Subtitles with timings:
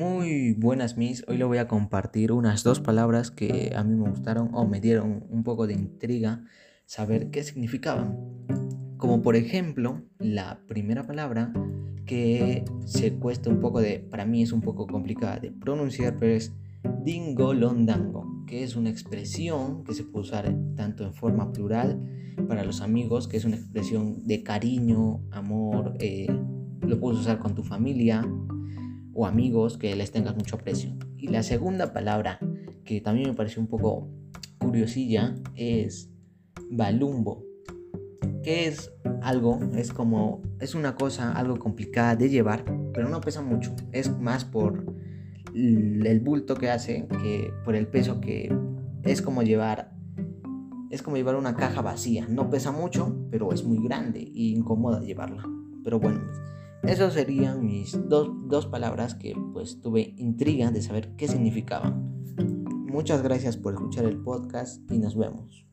[0.00, 4.08] Muy buenas mis, hoy le voy a compartir unas dos palabras que a mí me
[4.08, 6.42] gustaron o me dieron un poco de intriga
[6.86, 8.16] saber qué significaban.
[8.96, 11.52] Como por ejemplo, la primera palabra
[12.06, 16.32] que se cuesta un poco de, para mí es un poco complicada de pronunciar, pero
[16.32, 16.54] es
[17.04, 22.00] dingolondango, que es una expresión que se puede usar tanto en forma plural
[22.48, 26.26] para los amigos, que es una expresión de cariño, amor, eh,
[26.80, 28.26] lo puedes usar con tu familia,
[29.20, 30.96] o amigos que les tengas mucho aprecio.
[31.18, 32.38] Y la segunda palabra,
[32.84, 34.08] que también me pareció un poco
[34.58, 36.10] curiosilla, es
[36.70, 37.44] balumbo,
[38.42, 42.64] que es algo, es como, es una cosa algo complicada de llevar,
[42.94, 44.86] pero no pesa mucho, es más por
[45.54, 48.50] el bulto que hace, que por el peso que
[49.02, 49.92] es como llevar
[50.90, 52.26] es como llevar una caja vacía.
[52.28, 55.44] No pesa mucho, pero es muy grande y incómoda llevarla.
[55.84, 56.20] Pero bueno,
[56.82, 62.24] esas serían mis dos, dos palabras que pues tuve intriga de saber qué significaban.
[62.86, 65.66] Muchas gracias por escuchar el podcast y nos vemos.